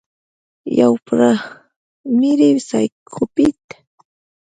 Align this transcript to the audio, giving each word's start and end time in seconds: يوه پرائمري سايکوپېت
يوه 0.79 0.97
پرائمري 1.07 2.51
سايکوپېت 2.67 3.63